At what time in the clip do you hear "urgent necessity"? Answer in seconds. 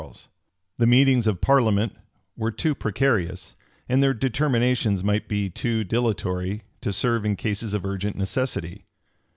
7.85-8.85